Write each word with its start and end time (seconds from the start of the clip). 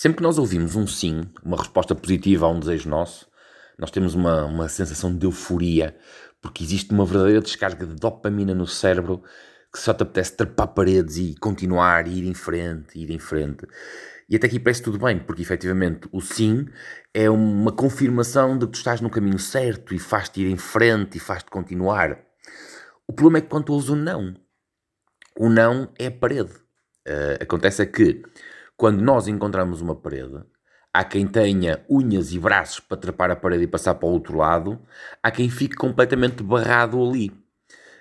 Sempre 0.00 0.16
que 0.16 0.22
nós 0.22 0.38
ouvimos 0.38 0.76
um 0.76 0.86
sim, 0.86 1.28
uma 1.44 1.58
resposta 1.58 1.94
positiva 1.94 2.46
a 2.46 2.48
um 2.48 2.58
desejo 2.58 2.88
nosso, 2.88 3.28
nós 3.78 3.90
temos 3.90 4.14
uma, 4.14 4.46
uma 4.46 4.66
sensação 4.66 5.14
de 5.14 5.26
euforia, 5.26 5.94
porque 6.40 6.64
existe 6.64 6.90
uma 6.90 7.04
verdadeira 7.04 7.42
descarga 7.42 7.84
de 7.84 7.96
dopamina 7.96 8.54
no 8.54 8.66
cérebro 8.66 9.22
que 9.70 9.78
só 9.78 9.92
te 9.92 10.02
apetece 10.02 10.38
trepar 10.38 10.68
paredes 10.68 11.18
e 11.18 11.34
continuar, 11.38 12.08
e 12.08 12.16
ir 12.16 12.26
em 12.26 12.32
frente, 12.32 12.98
ir 12.98 13.10
em 13.10 13.18
frente. 13.18 13.66
E 14.26 14.36
até 14.36 14.46
aqui 14.46 14.58
parece 14.58 14.82
tudo 14.82 14.98
bem, 14.98 15.18
porque 15.18 15.42
efetivamente 15.42 16.08
o 16.10 16.22
sim 16.22 16.66
é 17.12 17.28
uma 17.28 17.70
confirmação 17.70 18.56
de 18.56 18.64
que 18.64 18.72
tu 18.72 18.76
estás 18.76 19.02
no 19.02 19.10
caminho 19.10 19.38
certo 19.38 19.92
e 19.92 19.98
faz-te 19.98 20.40
ir 20.40 20.50
em 20.50 20.56
frente 20.56 21.18
e 21.18 21.20
faz-te 21.20 21.50
continuar. 21.50 22.18
O 23.06 23.12
problema 23.12 23.36
é 23.36 23.40
que 23.42 23.48
quando 23.48 23.66
tu 23.66 23.74
ouves 23.74 23.90
o 23.90 23.96
não, 23.96 24.34
o 25.38 25.50
não 25.50 25.92
é 25.98 26.06
a 26.06 26.10
parede. 26.10 26.54
Uh, 27.06 27.42
acontece 27.42 27.82
é 27.82 27.86
que 27.86 28.22
quando 28.80 29.02
nós 29.02 29.28
encontramos 29.28 29.82
uma 29.82 29.94
parede, 29.94 30.42
há 30.90 31.04
quem 31.04 31.26
tenha 31.26 31.84
unhas 31.86 32.32
e 32.32 32.38
braços 32.38 32.80
para 32.80 32.96
trepar 32.96 33.30
a 33.30 33.36
parede 33.36 33.64
e 33.64 33.66
passar 33.66 33.94
para 33.96 34.08
o 34.08 34.12
outro 34.12 34.38
lado, 34.38 34.80
há 35.22 35.30
quem 35.30 35.50
fique 35.50 35.76
completamente 35.76 36.42
barrado 36.42 36.98
ali. 36.98 37.30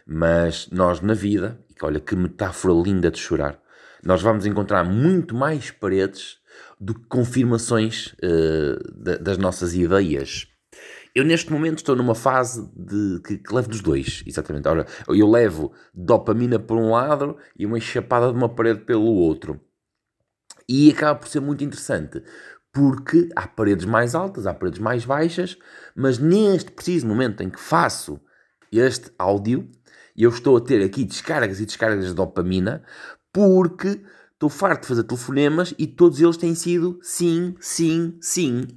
Mas 0.08 0.70
nós 0.72 1.02
na 1.02 1.14
vida, 1.14 1.60
e 1.70 1.86
olha 1.86 2.00
que 2.00 2.16
metáfora 2.16 2.74
linda 2.74 3.12
de 3.12 3.20
chorar, 3.20 3.60
nós 4.02 4.22
vamos 4.22 4.46
encontrar 4.46 4.86
muito 4.86 5.36
mais 5.36 5.70
paredes 5.70 6.38
do 6.80 6.94
que 6.94 7.06
confirmações 7.08 8.16
uh, 8.24 9.22
das 9.22 9.38
nossas 9.38 9.74
ideias. 9.76 10.48
Eu 11.14 11.26
neste 11.26 11.52
momento 11.52 11.80
estou 11.80 11.94
numa 11.94 12.16
fase 12.16 12.66
de 12.74 13.20
que, 13.26 13.38
que 13.38 13.54
levo 13.54 13.68
dos 13.68 13.82
dois, 13.82 14.24
exatamente. 14.26 14.66
Ora, 14.70 14.86
eu 15.10 15.30
levo 15.30 15.74
dopamina 15.94 16.58
por 16.58 16.78
um 16.78 16.92
lado 16.92 17.36
e 17.58 17.66
uma 17.66 17.82
chapada 17.82 18.32
de 18.32 18.38
uma 18.38 18.48
parede 18.48 18.80
pelo 18.86 19.04
outro. 19.04 19.60
E 20.70 20.92
acaba 20.92 21.20
por 21.20 21.28
ser 21.30 21.42
muito 21.42 21.64
interessante, 21.64 22.24
porque 22.72 23.30
há 23.36 23.48
paredes 23.48 23.86
mais 23.86 24.16
altas, 24.16 24.48
há 24.48 24.54
paredes 24.54 24.80
mais 24.80 25.04
baixas, 25.06 25.58
mas 25.96 26.20
neste 26.20 26.72
preciso 26.72 27.08
momento 27.08 27.42
em 27.42 27.50
que 27.50 27.60
faço 27.60 28.22
este 28.72 29.12
áudio, 29.18 29.68
eu 30.16 30.30
estou 30.30 30.58
a 30.58 30.62
ter 30.62 30.84
aqui 30.84 31.04
descargas 31.04 31.60
e 31.60 31.66
descargas 31.66 32.06
de 32.06 32.14
dopamina, 32.14 32.84
porque 33.34 34.02
estou 34.34 34.50
farto 34.50 34.84
de 34.84 34.88
fazer 34.90 35.04
telefonemas 35.04 35.74
e 35.78 35.88
todos 35.88 36.22
eles 36.22 36.38
têm 36.38 36.54
sido 36.54 37.00
sim, 37.02 37.56
sim, 37.60 38.18
sim. 38.22 38.68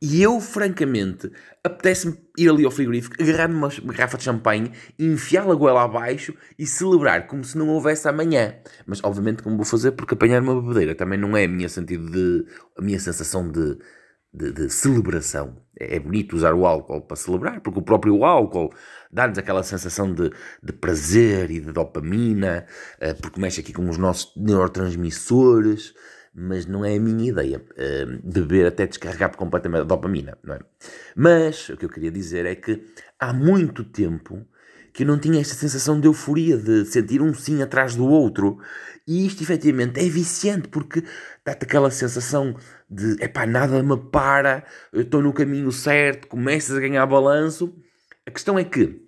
E 0.00 0.22
eu, 0.22 0.40
francamente, 0.40 1.30
apetece-me 1.64 2.16
ir 2.36 2.48
ali 2.48 2.64
ao 2.64 2.70
frigorífico, 2.70 3.20
agarrar 3.20 3.50
uma 3.50 3.68
garrafa 3.68 4.16
de 4.16 4.24
champanhe, 4.24 4.70
enfiá-la 4.96 5.56
goela 5.56 5.82
abaixo 5.82 6.32
e 6.56 6.64
celebrar 6.66 7.26
como 7.26 7.42
se 7.42 7.58
não 7.58 7.68
houvesse 7.68 8.08
amanhã. 8.08 8.54
Mas, 8.86 9.02
obviamente, 9.02 9.42
como 9.42 9.56
vou 9.56 9.64
fazer, 9.64 9.92
porque 9.92 10.14
apanhar 10.14 10.40
uma 10.40 10.60
bebedeira 10.60 10.94
também 10.94 11.18
não 11.18 11.36
é 11.36 11.44
a 11.44 11.48
minha 11.48 11.68
sentido 11.68 12.10
de... 12.10 12.46
a 12.76 12.82
minha 12.82 13.00
sensação 13.00 13.50
de, 13.50 13.76
de, 14.32 14.52
de 14.52 14.70
celebração. 14.70 15.56
É, 15.78 15.96
é 15.96 16.00
bonito 16.00 16.36
usar 16.36 16.54
o 16.54 16.64
álcool 16.64 17.00
para 17.00 17.16
celebrar, 17.16 17.60
porque 17.60 17.80
o 17.80 17.82
próprio 17.82 18.24
álcool 18.24 18.72
dá-nos 19.10 19.38
aquela 19.38 19.64
sensação 19.64 20.12
de, 20.12 20.30
de 20.62 20.72
prazer 20.72 21.50
e 21.50 21.60
de 21.60 21.72
dopamina, 21.72 22.66
eh, 23.00 23.14
porque 23.14 23.40
mexe 23.40 23.60
aqui 23.60 23.72
com 23.72 23.88
os 23.88 23.98
nossos 23.98 24.32
neurotransmissores, 24.36 25.92
mas 26.38 26.66
não 26.66 26.84
é 26.84 26.96
a 26.96 27.00
minha 27.00 27.30
ideia 27.30 27.58
uh, 27.58 28.20
beber 28.22 28.66
até 28.66 28.86
descarregar 28.86 29.36
completamente 29.36 29.80
a 29.80 29.84
dopamina, 29.84 30.38
não 30.42 30.54
é? 30.54 30.60
Mas 31.16 31.68
o 31.68 31.76
que 31.76 31.84
eu 31.84 31.88
queria 31.88 32.10
dizer 32.10 32.46
é 32.46 32.54
que 32.54 32.84
há 33.18 33.32
muito 33.32 33.82
tempo 33.82 34.46
que 34.92 35.02
eu 35.02 35.06
não 35.06 35.18
tinha 35.18 35.40
esta 35.40 35.54
sensação 35.54 36.00
de 36.00 36.06
euforia, 36.06 36.56
de 36.56 36.84
sentir 36.84 37.20
um 37.20 37.34
sim 37.34 37.60
atrás 37.60 37.94
do 37.94 38.06
outro, 38.06 38.58
e 39.06 39.26
isto 39.26 39.42
efetivamente 39.42 40.00
é 40.00 40.08
viciante 40.08 40.68
porque 40.68 41.02
dá-te 41.44 41.64
aquela 41.64 41.90
sensação 41.90 42.56
de 42.88 43.22
epá, 43.22 43.44
nada 43.44 43.82
me 43.82 43.96
para, 43.96 44.64
eu 44.92 45.02
estou 45.02 45.22
no 45.22 45.32
caminho 45.32 45.72
certo, 45.72 46.28
começas 46.28 46.76
a 46.76 46.80
ganhar 46.80 47.04
balanço. 47.06 47.74
A 48.26 48.30
questão 48.30 48.58
é 48.58 48.64
que 48.64 49.02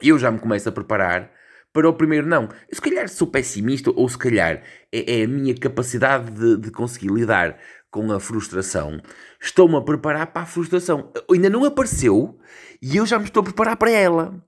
eu 0.00 0.18
já 0.18 0.30
me 0.30 0.38
começo 0.38 0.68
a 0.68 0.72
preparar 0.72 1.30
para 1.72 1.88
o 1.88 1.94
primeiro 1.94 2.26
não. 2.26 2.48
Se 2.72 2.80
calhar 2.80 3.08
sou 3.08 3.26
pessimista 3.26 3.90
ou 3.94 4.08
se 4.08 4.18
calhar 4.18 4.62
é, 4.92 5.20
é 5.20 5.24
a 5.24 5.28
minha 5.28 5.54
capacidade 5.54 6.30
de, 6.30 6.56
de, 6.56 6.70
conseguir 6.70 7.10
lidar 7.10 7.58
com 7.90 8.10
a 8.12 8.20
frustração. 8.20 9.00
Estou-me 9.40 9.76
a 9.76 9.80
preparar 9.80 10.28
para 10.28 10.42
a 10.42 10.46
frustração. 10.46 11.12
Ainda 11.30 11.50
não 11.50 11.64
apareceu 11.64 12.38
e 12.82 12.96
eu 12.96 13.06
já 13.06 13.18
me 13.18 13.24
estou 13.24 13.40
a 13.40 13.44
preparar 13.44 13.76
para 13.76 13.90
ela. 13.90 14.42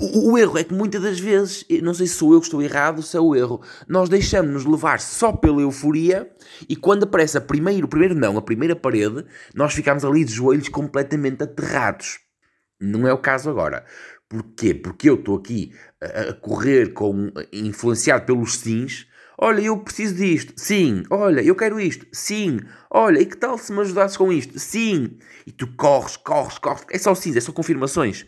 O, 0.00 0.32
o 0.32 0.38
erro 0.38 0.56
é 0.56 0.64
que 0.64 0.72
muitas 0.72 1.02
das 1.02 1.20
vezes, 1.20 1.66
não 1.82 1.92
sei 1.92 2.06
se 2.06 2.14
sou 2.14 2.32
eu 2.32 2.40
que 2.40 2.46
estou 2.46 2.62
errado, 2.62 3.02
se 3.02 3.16
é 3.16 3.20
o 3.20 3.36
erro, 3.36 3.60
nós 3.86 4.08
deixamos-nos 4.08 4.64
levar 4.64 4.98
só 4.98 5.30
pela 5.30 5.60
euforia 5.60 6.30
e 6.66 6.74
quando 6.74 7.04
aparece 7.04 7.36
a 7.36 7.40
primeiro, 7.40 7.84
o 7.84 7.88
primeiro 7.88 8.14
não, 8.14 8.38
a 8.38 8.42
primeira 8.42 8.74
parede, 8.74 9.26
nós 9.54 9.74
ficamos 9.74 10.02
ali 10.02 10.24
de 10.24 10.32
joelhos 10.32 10.70
completamente 10.70 11.42
aterrados. 11.42 12.18
Não 12.80 13.06
é 13.06 13.12
o 13.12 13.18
caso 13.18 13.50
agora. 13.50 13.84
Porquê? 14.30 14.72
Porque 14.72 15.10
eu 15.10 15.16
estou 15.16 15.36
aqui 15.36 15.74
a, 16.00 16.32
correr 16.34 16.92
com, 16.92 17.32
influenciado 17.52 18.24
pelos 18.24 18.58
sims. 18.58 19.08
Olha, 19.36 19.60
eu 19.60 19.76
preciso 19.78 20.14
disto. 20.14 20.52
Sim. 20.56 21.02
Olha, 21.10 21.40
eu 21.40 21.56
quero 21.56 21.80
isto. 21.80 22.06
Sim. 22.12 22.60
Olha, 22.88 23.18
e 23.20 23.26
que 23.26 23.36
tal 23.36 23.58
se 23.58 23.72
me 23.72 23.80
ajudasses 23.80 24.16
com 24.16 24.32
isto? 24.32 24.56
Sim. 24.56 25.18
E 25.44 25.50
tu 25.50 25.66
corres, 25.74 26.16
corres, 26.16 26.58
corres. 26.58 26.84
É 26.92 26.96
só 26.96 27.12
sims, 27.12 27.36
é 27.36 27.40
só 27.40 27.50
confirmações. 27.50 28.24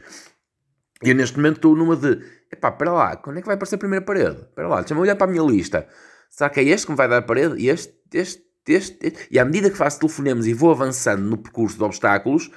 E 1.05 1.11
eu 1.11 1.15
neste 1.15 1.37
momento 1.37 1.57
estou 1.57 1.77
numa 1.77 1.95
de... 1.95 2.21
Epá, 2.51 2.71
espera 2.71 2.91
lá, 2.91 3.17
quando 3.17 3.39
é 3.39 3.41
que 3.41 3.47
vai 3.47 3.55
aparecer 3.55 3.77
a 3.77 3.79
primeira 3.79 4.05
parede? 4.05 4.41
Espera 4.41 4.67
lá, 4.67 4.81
deixa-me 4.81 5.01
olhar 5.01 5.15
para 5.15 5.29
a 5.29 5.31
minha 5.31 5.45
lista. 5.45 5.87
Será 6.29 6.51
que 6.51 6.59
é 6.59 6.65
este 6.65 6.87
que 6.87 6.93
me 6.93 6.99
vai 6.99 7.09
dar 7.09 7.19
a 7.19 7.23
parede? 7.23 7.65
Este, 7.65 7.95
este, 8.13 8.43
este, 8.67 8.99
este. 9.07 9.29
E 9.31 9.39
à 9.39 9.45
medida 9.45 9.71
que 9.71 9.77
faço 9.77 10.01
telefonemas 10.01 10.49
e 10.49 10.53
vou 10.53 10.73
avançando 10.73 11.23
no 11.23 11.39
percurso 11.39 11.77
de 11.77 11.85
obstáculos, 11.85 12.51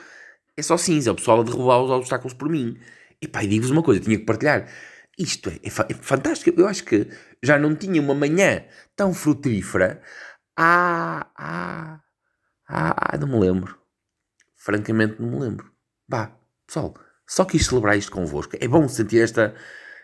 é 0.57 0.63
só 0.63 0.77
cinza, 0.77 1.12
é 1.12 1.13
o 1.13 1.16
pessoal 1.16 1.41
a 1.41 1.44
derrubar 1.44 1.83
os 1.83 1.91
obstáculos 1.91 2.33
por 2.33 2.50
mim. 2.50 2.75
E 3.21 3.27
pá, 3.27 3.41
digo-vos 3.41 3.71
uma 3.71 3.83
coisa, 3.83 4.01
tinha 4.01 4.17
que 4.17 4.25
partilhar. 4.25 4.69
Isto 5.17 5.49
é, 5.49 5.55
é, 5.63 5.67
é, 5.67 5.93
fantástico. 5.95 6.59
Eu 6.59 6.67
acho 6.67 6.83
que 6.83 7.07
já 7.41 7.57
não 7.57 7.75
tinha 7.75 8.01
uma 8.01 8.13
manhã 8.13 8.65
tão 8.95 9.13
frutífera 9.13 10.01
há. 10.57 11.27
há. 11.37 12.01
há. 12.67 13.17
não 13.17 13.27
me 13.27 13.39
lembro. 13.39 13.79
Francamente, 14.57 15.21
não 15.21 15.29
me 15.31 15.39
lembro. 15.39 15.71
Vá, 16.07 16.37
pessoal, 16.67 16.95
só 17.27 17.45
quis 17.45 17.65
celebrar 17.65 17.97
isto 17.97 18.11
convosco. 18.11 18.57
É 18.59 18.67
bom 18.67 18.87
sentir 18.87 19.21
esta. 19.21 19.55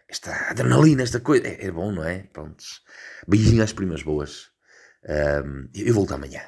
esta 0.08 0.32
adrenalina, 0.50 1.04
esta 1.04 1.20
coisa. 1.20 1.48
É, 1.48 1.66
é 1.66 1.72
bom, 1.72 1.92
não 1.92 2.04
é? 2.04 2.24
Prontos. 2.34 2.82
Beijinho 3.28 3.64
às 3.64 3.74
primas 3.74 4.04
boas. 4.04 4.50
Um, 5.04 5.70
eu 5.74 5.94
volto 5.94 6.14
amanhã. 6.14 6.42